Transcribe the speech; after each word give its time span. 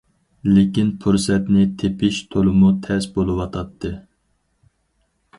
لېكىن 0.51 0.87
پۇرسەتنى 1.01 1.65
تېپىش 1.83 2.21
تولىمۇ 2.35 2.71
تەس 2.87 3.07
بولۇۋاتاتتى. 3.19 3.93